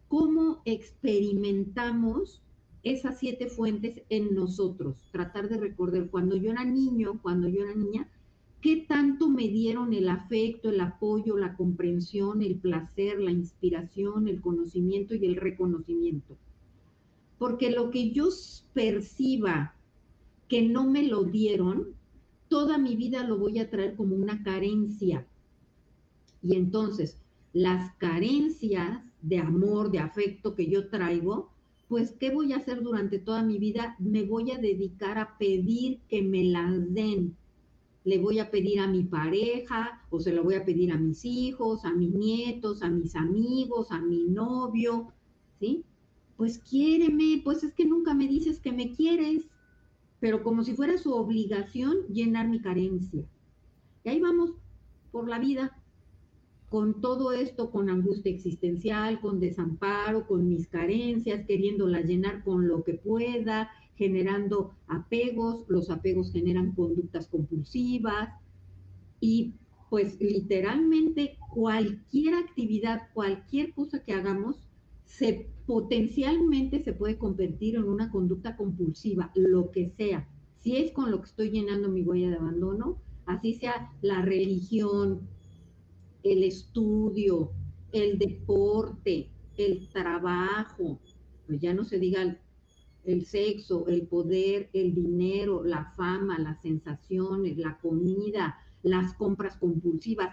[0.08, 2.42] cómo experimentamos
[2.82, 4.96] esas siete fuentes en nosotros.
[5.12, 8.08] Tratar de recordar cuando yo era niño, cuando yo era niña,
[8.60, 14.42] ¿Qué tanto me dieron el afecto, el apoyo, la comprensión, el placer, la inspiración, el
[14.42, 16.36] conocimiento y el reconocimiento?
[17.38, 18.28] Porque lo que yo
[18.74, 19.74] perciba
[20.46, 21.94] que no me lo dieron,
[22.48, 25.26] toda mi vida lo voy a traer como una carencia.
[26.42, 27.16] Y entonces,
[27.54, 31.50] las carencias de amor, de afecto que yo traigo,
[31.90, 33.96] pues, ¿qué voy a hacer durante toda mi vida?
[33.98, 37.36] Me voy a dedicar a pedir que me las den
[38.04, 41.24] le voy a pedir a mi pareja o se lo voy a pedir a mis
[41.24, 45.12] hijos, a mis nietos, a mis amigos, a mi novio,
[45.58, 45.84] ¿sí?
[46.36, 49.46] Pues quiéreme, pues es que nunca me dices que me quieres,
[50.18, 53.22] pero como si fuera su obligación llenar mi carencia.
[54.04, 54.52] Y ahí vamos
[55.12, 55.76] por la vida,
[56.70, 62.84] con todo esto, con angustia existencial, con desamparo, con mis carencias, queriéndolas llenar con lo
[62.84, 68.30] que pueda, generando apegos, los apegos generan conductas compulsivas
[69.18, 69.54] y
[69.90, 74.68] pues literalmente cualquier actividad, cualquier cosa que hagamos,
[75.04, 80.28] se potencialmente se puede convertir en una conducta compulsiva, lo que sea.
[80.60, 85.28] Si es con lo que estoy llenando mi huella de abandono, así sea la religión,
[86.22, 87.52] el estudio,
[87.92, 91.00] el deporte, el trabajo,
[91.46, 92.38] pues ya no se diga
[93.04, 100.30] el sexo, el poder, el dinero, la fama, las sensaciones, la comida, las compras compulsivas,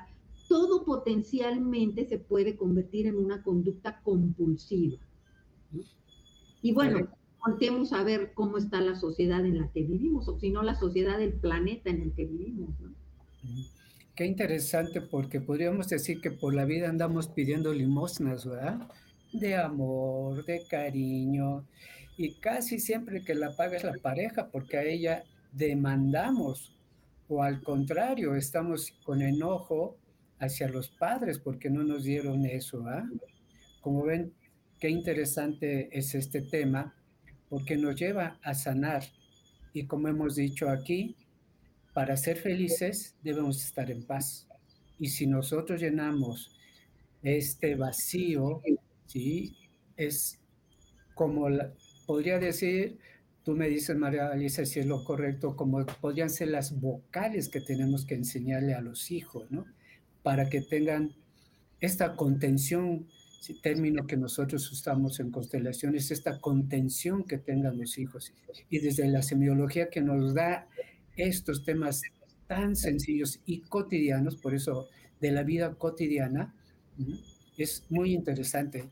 [0.47, 4.97] todo potencialmente se puede convertir en una conducta compulsiva.
[6.61, 7.07] Y bueno,
[7.39, 10.75] contemos a ver cómo está la sociedad en la que vivimos, o si no la
[10.75, 12.69] sociedad del planeta en el que vivimos.
[14.17, 18.89] Qué interesante, porque podríamos decir que por la vida andamos pidiendo limosnas, ¿verdad?
[19.31, 21.67] De amor, de cariño,
[22.17, 26.75] y casi siempre que la paga es la pareja porque a ella demandamos
[27.27, 29.97] o al contrario, estamos con enojo
[30.39, 32.87] hacia los padres porque no nos dieron eso.
[32.87, 33.07] ¿ah?
[33.81, 34.33] Como ven,
[34.79, 36.95] qué interesante es este tema
[37.49, 39.03] porque nos lleva a sanar
[39.73, 41.15] y como hemos dicho aquí,
[41.97, 44.47] para ser felices debemos estar en paz.
[44.99, 46.55] Y si nosotros llenamos
[47.23, 48.61] este vacío,
[49.07, 49.57] ¿sí?
[49.95, 50.39] es
[51.15, 51.47] como
[52.05, 52.99] podría decir,
[53.43, 57.61] tú me dices, María Alicia, si es lo correcto, como podrían ser las vocales que
[57.61, 59.65] tenemos que enseñarle a los hijos, ¿no?
[60.21, 61.15] Para que tengan
[61.79, 63.07] esta contención,
[63.63, 68.33] término que nosotros usamos en constelaciones, esta contención que tengan los hijos.
[68.69, 70.67] Y desde la semiología que nos da
[71.17, 72.01] estos temas
[72.47, 74.87] tan sencillos y cotidianos, por eso
[75.19, 76.55] de la vida cotidiana,
[77.57, 78.89] es muy interesante.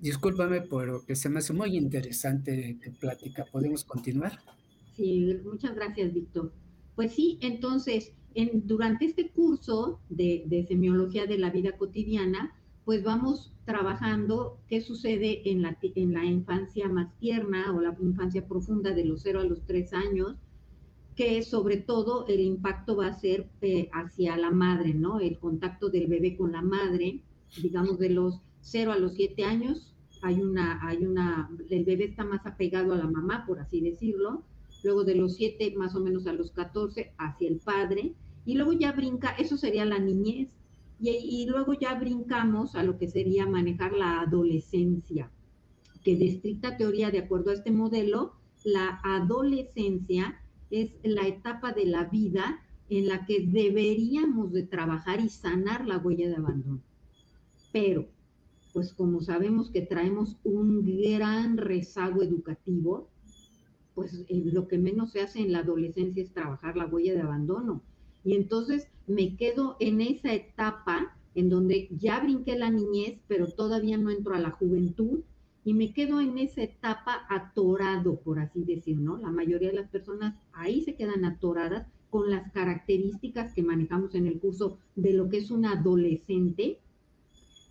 [0.00, 3.44] Discúlpame, pero que se me hace muy interesante tu plática.
[3.50, 4.38] ¿Podemos continuar?
[4.96, 6.52] Sí, muchas gracias, Víctor.
[6.94, 13.02] Pues sí, entonces, en, durante este curso de, de, semiología de la vida cotidiana, pues
[13.02, 18.92] vamos trabajando qué sucede en la, en la infancia más tierna o la infancia profunda
[18.92, 20.36] de los 0 a los 3 años,
[21.16, 25.20] que sobre todo el impacto va a ser eh, hacia la madre, ¿no?
[25.20, 27.20] El contacto del bebé con la madre,
[27.62, 32.24] digamos de los 0 a los 7 años, hay una, hay una, el bebé está
[32.24, 34.44] más apegado a la mamá, por así decirlo,
[34.82, 38.72] luego de los 7 más o menos a los 14 hacia el padre, y luego
[38.72, 40.48] ya brinca, eso sería la niñez,
[41.00, 45.30] y, y luego ya brincamos a lo que sería manejar la adolescencia,
[46.04, 50.40] que de estricta teoría, de acuerdo a este modelo, la adolescencia
[50.70, 55.98] es la etapa de la vida en la que deberíamos de trabajar y sanar la
[55.98, 56.80] huella de abandono.
[57.72, 58.08] Pero
[58.72, 63.08] pues como sabemos que traemos un gran rezago educativo,
[63.94, 67.22] pues eh, lo que menos se hace en la adolescencia es trabajar la huella de
[67.22, 67.82] abandono.
[68.24, 73.96] Y entonces me quedo en esa etapa en donde ya brinqué la niñez, pero todavía
[73.96, 75.20] no entro a la juventud
[75.64, 79.18] y me quedo en esa etapa atorado, por así decirlo, ¿no?
[79.18, 84.26] La mayoría de las personas ahí se quedan atoradas con las características que manejamos en
[84.26, 86.78] el curso de lo que es un adolescente,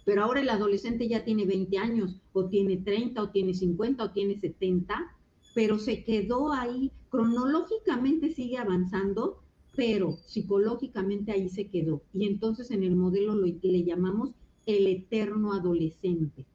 [0.06, 4.12] pero ahora el adolescente ya tiene 20 años, o tiene 30, o tiene 50, o
[4.12, 5.16] tiene 70,
[5.54, 9.40] pero se quedó ahí, cronológicamente sigue avanzando,
[9.76, 12.02] pero psicológicamente ahí se quedó.
[12.14, 14.32] Y entonces en el modelo lo, le llamamos
[14.66, 16.46] el eterno adolescente,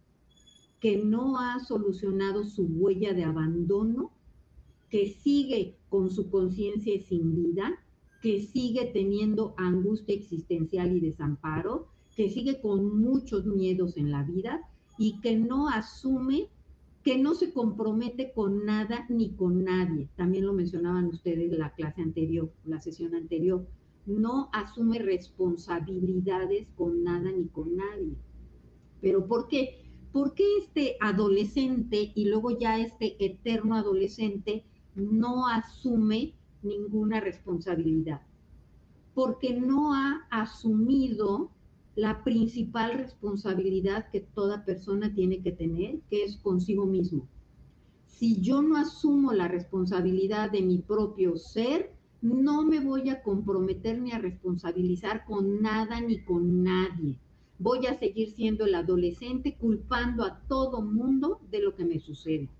[0.84, 4.12] que no ha solucionado su huella de abandono,
[4.90, 7.72] que sigue con su conciencia sin vida,
[8.20, 14.60] que sigue teniendo angustia existencial y desamparo, que sigue con muchos miedos en la vida
[14.98, 16.50] y que no asume,
[17.02, 20.10] que no se compromete con nada ni con nadie.
[20.16, 23.66] También lo mencionaban ustedes en la clase anterior, la sesión anterior.
[24.04, 28.18] no asume responsabilidades con nada ni con nadie.
[29.00, 29.83] ¿Pero por qué?
[30.14, 38.20] ¿Por qué este adolescente y luego ya este eterno adolescente no asume ninguna responsabilidad?
[39.12, 41.50] Porque no ha asumido
[41.96, 47.26] la principal responsabilidad que toda persona tiene que tener, que es consigo mismo.
[48.06, 54.00] Si yo no asumo la responsabilidad de mi propio ser, no me voy a comprometer
[54.00, 57.18] ni a responsabilizar con nada ni con nadie.
[57.64, 62.50] Voy a seguir siendo el adolescente culpando a todo mundo de lo que me sucede.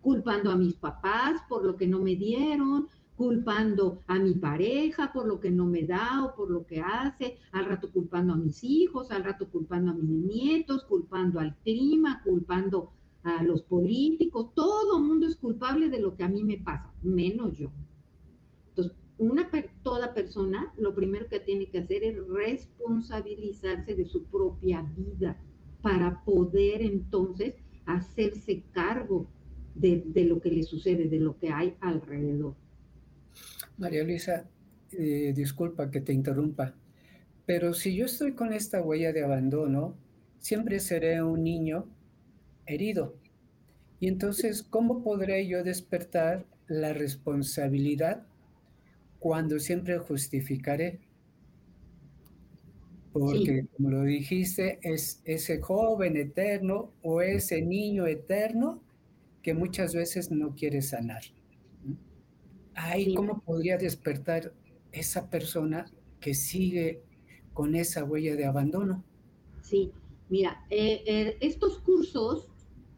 [0.00, 5.28] Culpando a mis papás por lo que no me dieron, culpando a mi pareja por
[5.28, 8.64] lo que no me da o por lo que hace, al rato culpando a mis
[8.64, 12.90] hijos, al rato culpando a mis nietos, culpando al clima, culpando
[13.22, 17.56] a los políticos, todo mundo es culpable de lo que a mí me pasa, menos
[17.56, 17.70] yo.
[19.22, 19.48] Una
[19.84, 25.36] toda persona lo primero que tiene que hacer es responsabilizarse de su propia vida
[25.80, 27.54] para poder entonces
[27.86, 29.28] hacerse cargo
[29.76, 32.56] de, de lo que le sucede, de lo que hay alrededor.
[33.78, 34.44] María Luisa,
[34.90, 36.74] eh, disculpa que te interrumpa,
[37.46, 39.94] pero si yo estoy con esta huella de abandono,
[40.40, 41.86] siempre seré un niño
[42.66, 43.14] herido.
[44.00, 48.26] Y entonces, ¿cómo podré yo despertar la responsabilidad
[49.22, 50.98] cuando siempre justificaré?
[53.12, 58.82] Porque, como lo dijiste, es ese joven eterno o ese niño eterno
[59.42, 61.22] que muchas veces no quiere sanar.
[62.74, 64.52] Ay, ¿cómo podría despertar
[64.90, 65.86] esa persona
[66.18, 67.02] que sigue
[67.52, 69.04] con esa huella de abandono?
[69.60, 69.92] Sí,
[70.30, 72.48] mira, eh, eh, estos cursos,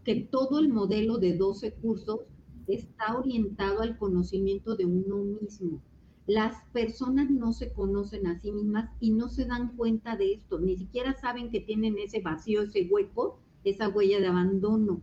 [0.04, 2.20] que todo el modelo de 12 cursos
[2.66, 5.82] está orientado al conocimiento de uno mismo.
[6.26, 10.58] Las personas no se conocen a sí mismas y no se dan cuenta de esto,
[10.58, 15.02] ni siquiera saben que tienen ese vacío, ese hueco, esa huella de abandono,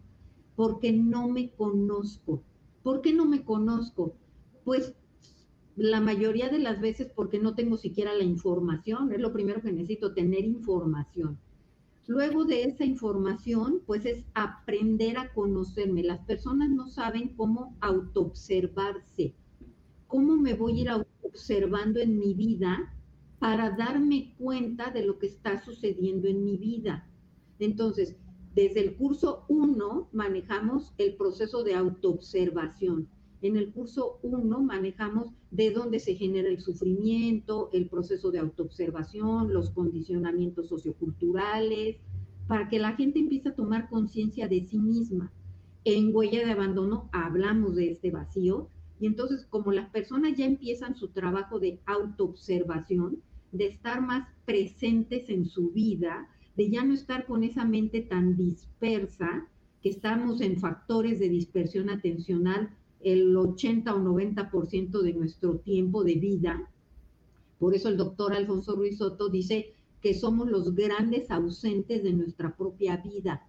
[0.55, 2.41] porque no me conozco.
[2.81, 4.15] ¿Por qué no me conozco?
[4.63, 4.95] Pues
[5.75, 9.71] la mayoría de las veces porque no tengo siquiera la información, es lo primero que
[9.71, 11.39] necesito, tener información.
[12.07, 16.03] Luego de esa información, pues es aprender a conocerme.
[16.03, 19.35] Las personas no saben cómo autoobservarse.
[20.11, 20.89] ¿Cómo me voy a ir
[21.23, 22.93] observando en mi vida
[23.39, 27.07] para darme cuenta de lo que está sucediendo en mi vida?
[27.57, 28.15] Entonces,
[28.53, 33.07] desde el curso 1 manejamos el proceso de autoobservación
[33.41, 39.51] en el curso 1 manejamos de dónde se genera el sufrimiento, el proceso de autoobservación,
[39.51, 41.97] los condicionamientos socioculturales,
[42.47, 45.31] para que la gente empiece a tomar conciencia de sí misma.
[45.85, 48.69] En Huella de Abandono hablamos de este vacío
[49.01, 55.27] y entonces como las personas ya empiezan su trabajo de autoobservación, de estar más presentes
[55.29, 59.47] en su vida, de ya no estar con esa mente tan dispersa,
[59.81, 66.15] que estamos en factores de dispersión atencional el 80 o 90% de nuestro tiempo de
[66.15, 66.69] vida.
[67.57, 72.55] Por eso el doctor Alfonso Ruiz Soto dice que somos los grandes ausentes de nuestra
[72.55, 73.47] propia vida,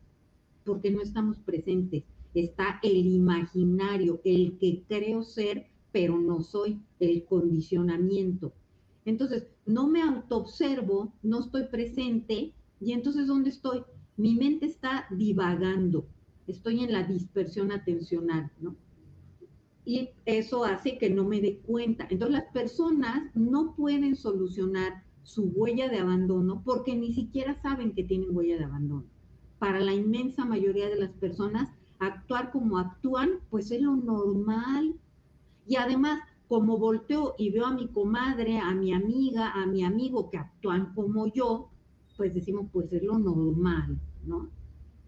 [0.64, 2.04] porque no estamos presentes.
[2.34, 8.52] Está el imaginario, el que creo ser, pero no soy, el condicionamiento.
[9.04, 13.82] Entonces, no me autoobservo, no estoy presente, y entonces, ¿dónde estoy?
[14.16, 16.06] Mi mente está divagando,
[16.46, 18.76] estoy en la dispersión atencional, ¿no?
[19.84, 22.06] y eso hace que no me dé cuenta.
[22.10, 28.04] Entonces las personas no pueden solucionar su huella de abandono porque ni siquiera saben que
[28.04, 29.04] tienen huella de abandono.
[29.58, 31.68] Para la inmensa mayoría de las personas,
[32.06, 34.94] actuar como actúan, pues es lo normal.
[35.66, 40.28] Y además, como volteo y veo a mi comadre, a mi amiga, a mi amigo
[40.30, 41.70] que actúan como yo,
[42.16, 44.50] pues decimos, pues es lo normal, ¿no?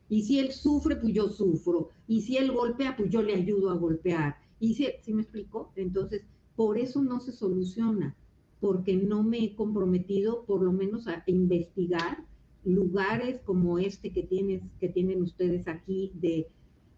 [0.08, 1.90] Y si él sufre, pues yo sufro.
[2.06, 4.36] Y si él golpea, pues yo le ayudo a golpear.
[4.60, 6.22] Y si, me explico, entonces
[6.56, 8.16] por eso no se soluciona,
[8.60, 12.24] porque no me he comprometido por lo menos a investigar
[12.64, 16.48] lugares como este que, tienes, que tienen ustedes aquí de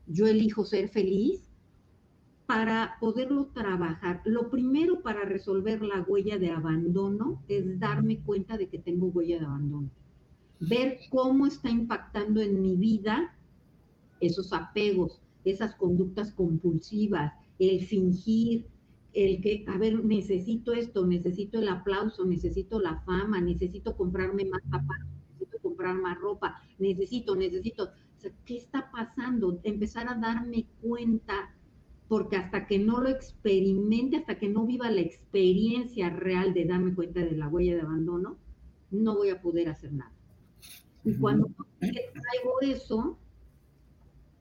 [0.07, 1.47] yo elijo ser feliz
[2.47, 4.23] para poderlo trabajar.
[4.25, 9.41] Lo primero para resolver la huella de abandono es darme cuenta de que tengo huella
[9.41, 9.91] de abandono.
[10.61, 13.37] Ver cómo está impactando en mi vida
[14.21, 18.67] esos apegos, esas conductas compulsivas, el fingir,
[19.13, 24.63] el que, a ver, necesito esto, necesito el aplauso, necesito la fama, necesito comprarme más
[24.71, 27.91] zapatos, necesito comprar más ropa, necesito, necesito.
[28.45, 29.61] ¿Qué está pasando?
[29.63, 31.55] Empezar a darme cuenta
[32.09, 36.95] porque hasta que no lo experimente, hasta que no viva la experiencia real de darme
[36.95, 38.37] cuenta de la huella de abandono,
[38.91, 40.13] no voy a poder hacer nada.
[41.05, 41.49] Y cuando
[41.79, 43.19] traigo eso,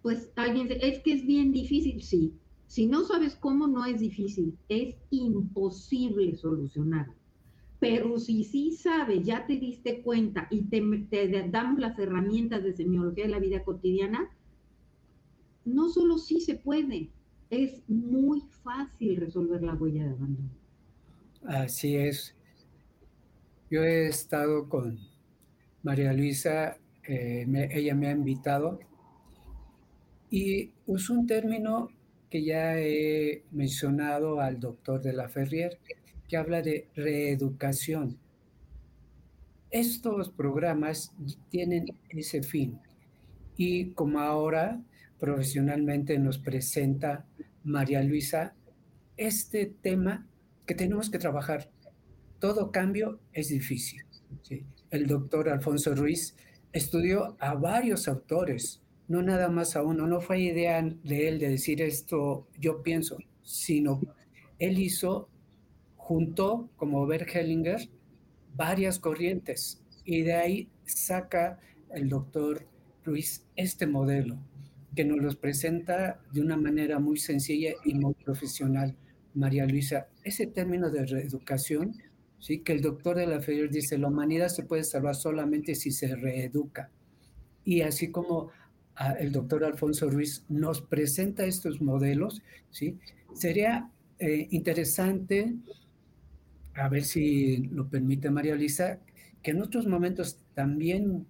[0.01, 2.33] pues alguien dice, es que es bien difícil, sí.
[2.67, 7.13] Si no sabes cómo, no es difícil, es imposible solucionarlo.
[7.89, 12.73] Pero si sí sabes, ya te diste cuenta y te, te damos las herramientas de
[12.73, 14.29] semiología de la vida cotidiana,
[15.65, 17.09] no solo sí se puede,
[17.49, 20.49] es muy fácil resolver la huella de abandono.
[21.43, 22.35] Así es.
[23.69, 24.99] Yo he estado con
[25.83, 26.77] María Luisa,
[27.07, 28.79] eh, ella me ha invitado
[30.29, 31.89] y uso un término
[32.29, 35.79] que ya he mencionado al doctor de la Ferrier,
[36.27, 38.17] que habla de reeducación.
[39.71, 41.13] Estos programas
[41.49, 42.79] tienen ese fin
[43.57, 44.81] y como ahora
[45.19, 47.25] profesionalmente nos presenta
[47.63, 48.53] María Luisa
[49.17, 50.27] este tema
[50.65, 51.69] que tenemos que trabajar.
[52.39, 54.01] Todo cambio es difícil.
[54.91, 56.35] El doctor Alfonso Ruiz
[56.73, 60.07] estudió a varios autores, no nada más a uno.
[60.07, 64.01] No fue idea de él de decir esto, yo pienso, sino
[64.59, 65.29] él hizo,
[66.05, 67.89] junto, como Bert Hellinger,
[68.55, 71.59] varias corrientes y de ahí saca
[71.91, 72.67] el doctor
[73.03, 74.37] Ruiz este modelo
[74.95, 78.95] que nos los presenta de una manera muy sencilla y muy profesional.
[79.33, 81.95] María Luisa, ese término de reeducación,
[82.37, 82.59] ¿sí?
[82.59, 86.15] que el doctor de la Ferrer dice, la humanidad se puede salvar solamente si se
[86.15, 86.91] reeduca.
[87.63, 88.51] Y así como
[88.95, 92.99] ah, el doctor Alfonso Ruiz nos presenta estos modelos, ¿sí?
[93.33, 93.89] sería
[94.19, 95.55] eh, interesante,
[96.75, 98.99] a ver si lo permite María Luisa,
[99.41, 101.25] que en otros momentos también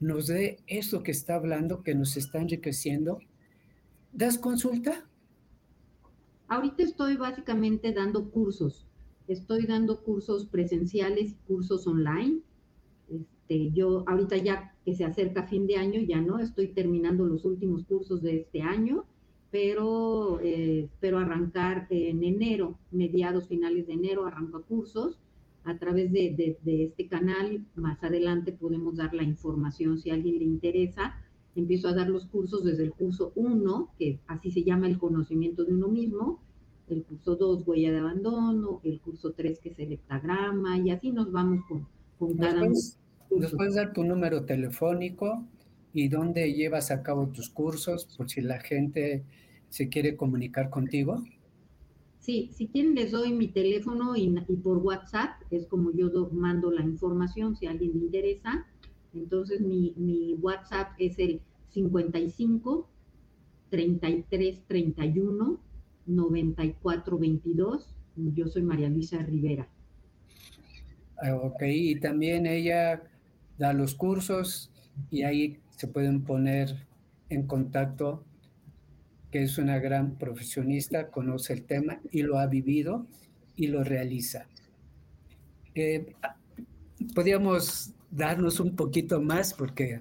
[0.00, 3.18] nos dé eso que está hablando, que nos está enriqueciendo.
[4.12, 5.08] ¿Das consulta?
[6.48, 8.86] Ahorita estoy básicamente dando cursos.
[9.26, 12.40] Estoy dando cursos presenciales y cursos online.
[13.10, 17.44] Este, yo ahorita ya que se acerca fin de año, ya no, estoy terminando los
[17.44, 19.04] últimos cursos de este año,
[19.50, 25.18] pero eh, espero arrancar en enero, mediados finales de enero, arranco cursos.
[25.64, 27.62] A través de, este canal.
[27.74, 31.16] Más adelante podemos dar la información si a alguien le interesa.
[31.56, 35.64] Empiezo a dar los cursos desde el curso 1, que así se llama el conocimiento
[35.64, 36.40] de uno mismo,
[36.88, 41.10] el curso 2, huella de abandono, el curso 3, que es el heptagrama, y así
[41.10, 41.86] nos vamos con,
[42.18, 45.44] con cada ¿Nos puedes dar tu número telefónico
[45.92, 49.24] y dónde llevas a cabo tus cursos por si la gente
[49.68, 51.22] se quiere comunicar contigo?
[52.20, 54.28] Sí, si quieren les doy mi teléfono y,
[54.62, 58.66] por WhatsApp, es como yo mando la información si a alguien le interesa.
[59.14, 62.88] Entonces mi, WhatsApp es el 55
[63.70, 65.60] 33 31
[66.06, 67.94] 94 22.
[68.34, 69.68] Yo soy María Luisa Rivera.
[71.22, 73.02] Ah, ok, y también ella
[73.58, 74.70] da los cursos
[75.10, 76.74] y ahí se pueden poner
[77.28, 78.24] en contacto
[79.30, 83.06] que es una gran profesionista, conoce el tema y lo ha vivido
[83.54, 84.48] y lo realiza.
[85.76, 86.16] Eh,
[87.14, 90.00] podríamos darnos un poquito más porque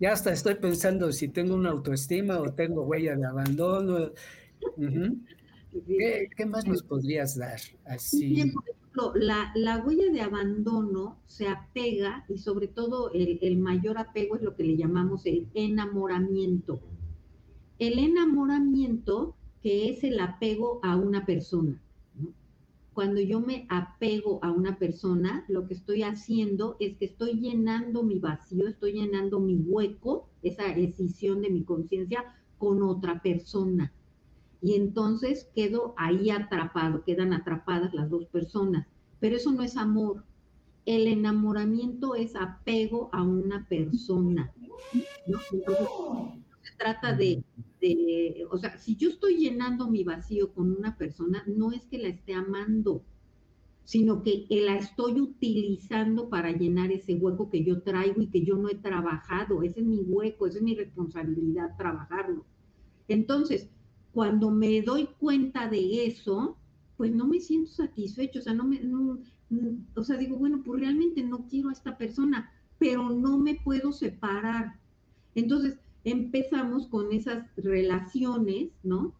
[0.00, 4.10] ya hasta estoy pensando si tengo una autoestima o tengo huella de abandono.
[6.36, 7.60] ¿Qué, más nos podrías dar?
[7.84, 8.52] Así.
[8.92, 14.36] Ejemplo, la, la, huella de abandono se apega y sobre todo el, el mayor apego
[14.36, 16.80] es lo que le llamamos el enamoramiento
[17.86, 21.82] el enamoramiento, que es el apego a una persona.
[22.92, 28.04] Cuando yo me apego a una persona, lo que estoy haciendo es que estoy llenando
[28.04, 32.24] mi vacío, estoy llenando mi hueco, esa decisión de mi conciencia,
[32.56, 33.92] con otra persona.
[34.62, 38.86] Y entonces quedo ahí atrapado, quedan atrapadas las dos personas.
[39.18, 40.24] Pero eso no es amor.
[40.86, 44.52] El enamoramiento es apego a una persona.
[45.26, 45.38] ¿no?
[46.62, 47.42] se trata de,
[48.50, 52.08] o sea, si yo estoy llenando mi vacío con una persona, no es que la
[52.08, 53.02] esté amando,
[53.84, 58.56] sino que la estoy utilizando para llenar ese hueco que yo traigo y que yo
[58.56, 59.62] no he trabajado.
[59.62, 62.44] Ese es mi hueco, esa es mi responsabilidad, trabajarlo.
[63.08, 63.68] Entonces,
[64.12, 66.56] cuando me doy cuenta de eso,
[66.96, 68.80] pues no me siento satisfecho, o sea, no me,
[69.94, 73.92] o sea, digo, bueno, pues realmente no quiero a esta persona, pero no me puedo
[73.92, 74.78] separar.
[75.34, 79.14] Entonces, empezamos con esas relaciones, ¿no?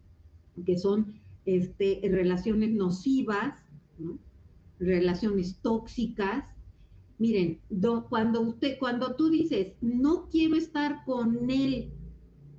[0.66, 1.14] Que son
[1.44, 3.54] este, relaciones nocivas,
[3.98, 4.18] ¿no?
[4.78, 6.44] relaciones tóxicas.
[7.18, 7.60] Miren,
[8.08, 11.92] cuando, usted, cuando tú dices, no quiero estar con él,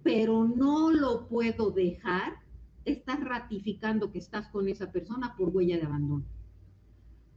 [0.03, 2.33] pero no lo puedo dejar,
[2.85, 6.25] estás ratificando que estás con esa persona por huella de abandono.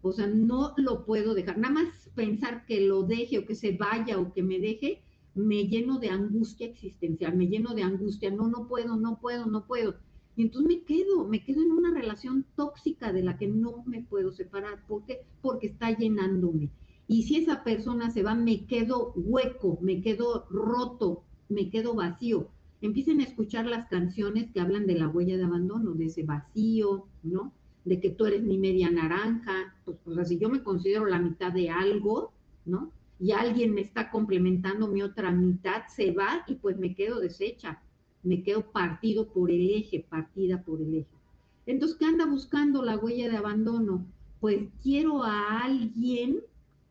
[0.03, 1.59] O sea, no lo puedo dejar.
[1.59, 5.03] Nada más pensar que lo deje o que se vaya o que me deje,
[5.35, 8.31] me lleno de angustia existencial, me lleno de angustia.
[8.31, 9.97] No, no puedo, no puedo, no puedo.
[10.37, 14.03] Y entonces me quedo, me quedo en una relación tóxica de la que no me
[14.03, 14.87] puedo separar.
[14.87, 15.23] ¿Por qué?
[15.41, 16.71] Porque está llenándome.
[17.09, 22.49] Y si esa persona se va, me quedo hueco, me quedo roto, me quedo vacío.
[22.87, 27.07] Empiecen a escuchar las canciones que hablan de la huella de abandono, de ese vacío,
[27.23, 27.53] ¿no?
[27.85, 29.75] De que tú eres mi media naranja.
[29.85, 32.33] Pues, pues si yo me considero la mitad de algo,
[32.65, 32.91] ¿no?
[33.21, 37.81] Y alguien me está complementando mi otra mitad, se va y pues me quedo deshecha
[38.27, 41.17] me quedo partido por el eje, partida por el eje.
[41.65, 44.05] Entonces, ¿qué anda buscando la huella de abandono?
[44.41, 46.41] Pues quiero a alguien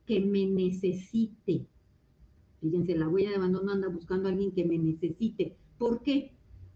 [0.06, 1.66] que me necesite.
[2.62, 5.58] Fíjense, la huella de abandono anda buscando a alguien que me necesite.
[5.78, 6.32] ¿Por qué?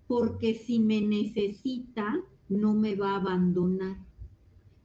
[0.07, 3.97] Porque si me necesita, no me va a abandonar.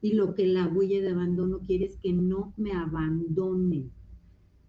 [0.02, 3.90] Y lo que la huella de abandono quiere es que no me abandonen.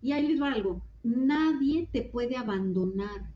[0.01, 0.81] Y ahí les va algo.
[1.03, 3.35] Nadie te puede abandonar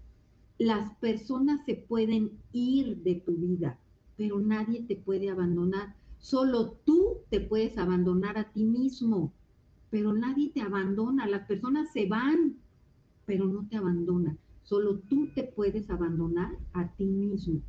[0.60, 3.80] las personas se pueden ir de tu vida,
[4.18, 5.96] pero nadie te puede abandonar.
[6.20, 9.32] Solo tú te puedes abandonar a ti mismo,
[9.90, 11.28] pero nadie te abandona.
[11.28, 12.58] Las personas se van,
[13.26, 14.38] pero no te abandonan.
[14.70, 17.60] Solo tú te puedes abandonar a ti mismo.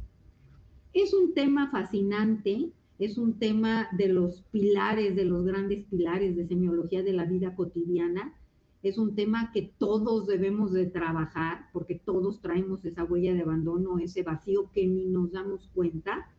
[0.93, 6.47] Es un tema fascinante, es un tema de los pilares, de los grandes pilares de
[6.47, 8.35] semiología de la vida cotidiana
[8.83, 13.99] es un tema que todos debemos de trabajar porque todos traemos esa huella de abandono,
[13.99, 16.31] ese vacío que ni nos damos cuenta.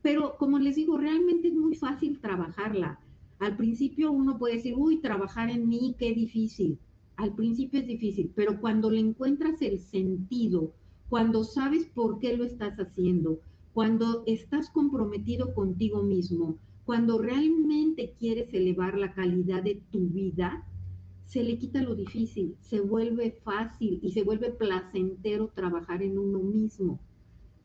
[0.00, 2.98] Pero como les digo, realmente es muy fácil trabajarla.
[3.38, 6.78] Al principio uno puede decir, uy, trabajar en mí, qué difícil.
[7.22, 10.72] Al principio es difícil, pero cuando le encuentras el sentido,
[11.08, 13.38] cuando sabes por qué lo estás haciendo,
[13.72, 20.66] cuando estás comprometido contigo mismo, cuando realmente quieres elevar la calidad de tu vida,
[21.24, 26.40] se le quita lo difícil, se vuelve fácil y se vuelve placentero trabajar en uno
[26.40, 26.98] mismo.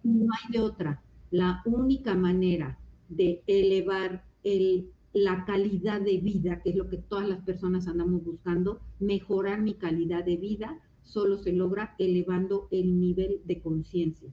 [0.04, 1.02] No hay de otra.
[1.32, 2.78] La única manera
[3.10, 4.92] de elevar el,
[5.24, 9.76] la calidad de vida, que es lo que todas las personas andamos buscando, mejorar mi
[9.76, 14.30] calidad de vida, solo se logra elevando el nivel de conciencia.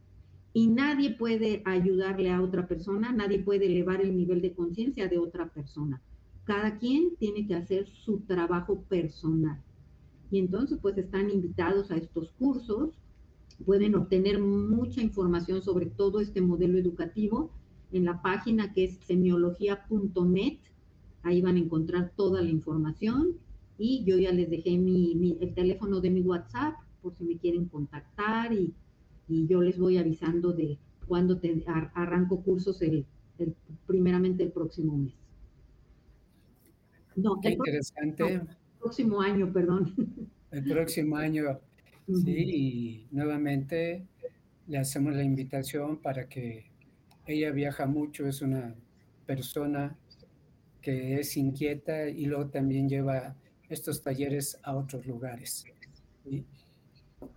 [0.52, 5.18] Y nadie puede ayudarle a otra persona, nadie puede elevar el nivel de conciencia de
[5.18, 6.02] otra persona
[6.44, 9.62] cada quien tiene que hacer su trabajo personal.
[10.30, 12.90] Y entonces pues están invitados a estos cursos,
[13.64, 17.50] pueden obtener mucha información sobre todo este modelo educativo
[17.92, 20.58] en la página que es semiología.net,
[21.24, 23.36] ahí van a encontrar toda la información
[23.78, 27.66] y yo ya les dejé mi, el teléfono de mi WhatsApp por si me quieren
[27.66, 28.72] contactar y,
[29.26, 31.40] yo les voy avisando de cuándo
[31.94, 33.06] arranco cursos el,
[33.86, 35.14] primeramente el próximo mes.
[37.16, 38.34] No, Qué interesante.
[38.34, 38.42] el
[38.78, 39.94] próximo año, perdón.
[40.50, 41.58] El próximo año,
[42.06, 44.06] sí, y nuevamente
[44.66, 46.66] le hacemos la invitación para que
[47.26, 48.74] ella viaja mucho, es una
[49.26, 49.96] persona
[50.84, 53.34] que es inquieta y luego también lleva
[53.70, 55.64] estos talleres a otros lugares.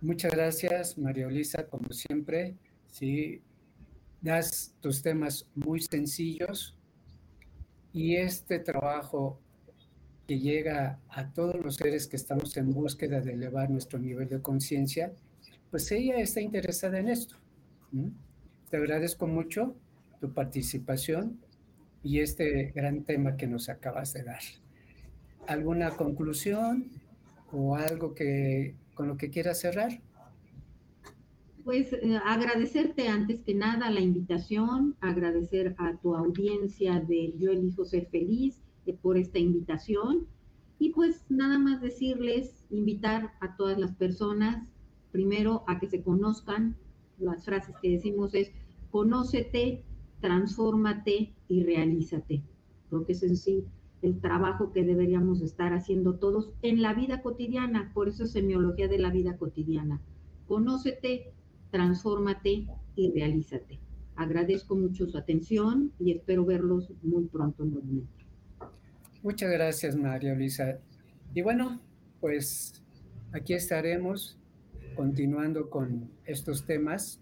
[0.02, 2.56] Muchas gracias, María Elisa, como siempre.
[2.92, 3.40] Sí,
[4.20, 6.76] das tus temas muy sencillos
[7.94, 9.40] y este trabajo
[10.26, 14.42] que llega a todos los seres que estamos en búsqueda de elevar nuestro nivel de
[14.42, 15.14] conciencia,
[15.70, 17.36] pues ella está interesada en esto.
[18.68, 19.74] Te agradezco mucho
[20.20, 21.40] tu participación
[22.02, 24.40] y este gran tema que nos acabas de dar.
[25.46, 26.90] ¿Alguna conclusión
[27.52, 30.00] o algo que con lo que quieras cerrar?
[31.64, 37.84] Pues eh, agradecerte antes que nada la invitación, agradecer a tu audiencia de Yo elijo
[37.84, 38.60] ser feliz
[38.94, 40.26] por esta invitación.
[40.78, 44.72] Y pues nada más decirles, invitar a todas las personas,
[45.10, 46.76] primero a que se conozcan,
[47.18, 48.52] las frases que decimos es,
[48.90, 49.82] conócete,
[50.20, 52.42] transfórmate y realízate.
[52.88, 53.64] Creo que es en sí
[54.02, 58.88] el trabajo que deberíamos estar haciendo todos en la vida cotidiana, por eso es semiología
[58.88, 60.00] de la vida cotidiana.
[60.46, 61.32] Conócete,
[61.70, 63.80] transfórmate y realízate.
[64.16, 68.26] Agradezco mucho su atención y espero verlos muy pronto nuevamente.
[69.22, 70.78] Muchas gracias, María Luisa.
[71.34, 71.80] Y bueno,
[72.20, 72.82] pues
[73.32, 74.38] aquí estaremos
[74.96, 77.20] continuando con estos temas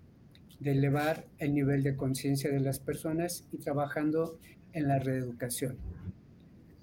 [0.61, 4.39] de elevar el nivel de conciencia de las personas y trabajando
[4.73, 5.79] en la reeducación.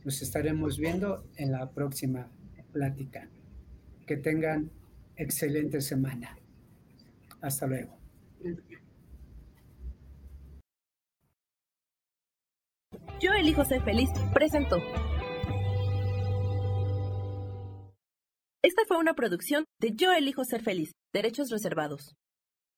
[0.03, 2.29] Nos estaremos viendo en la próxima
[2.71, 3.29] plática.
[4.05, 4.69] Que tengan
[5.15, 6.37] excelente semana.
[7.41, 7.97] Hasta luego.
[13.21, 14.77] Yo elijo ser feliz presentó.
[18.61, 22.15] Esta fue una producción de Yo elijo ser feliz, derechos reservados.